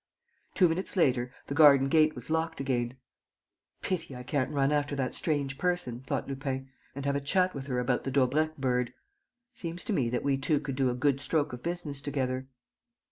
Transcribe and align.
Two 0.55 0.67
minutes 0.67 0.95
later, 0.97 1.31
the 1.45 1.53
garden 1.53 1.87
gate 1.87 2.15
was 2.15 2.31
locked 2.31 2.59
again. 2.59 2.97
"Pity 3.83 4.15
I 4.15 4.23
can't 4.23 4.49
run 4.49 4.71
after 4.71 4.95
that 4.95 5.13
strange 5.13 5.59
person," 5.59 5.99
thought 6.01 6.27
Lupin, 6.27 6.71
"and 6.95 7.05
have 7.05 7.15
a 7.15 7.21
chat 7.21 7.53
with 7.53 7.67
her 7.67 7.77
about 7.77 8.03
the 8.03 8.09
Daubrecq 8.11 8.57
bird. 8.57 8.93
Seems 9.53 9.85
to 9.85 9.93
me 9.93 10.09
that 10.09 10.23
we 10.23 10.37
two 10.37 10.59
could 10.59 10.75
do 10.75 10.89
a 10.89 10.95
good 10.95 11.21
stroke 11.21 11.53
of 11.53 11.61
business 11.61 12.01
together." 12.01 12.47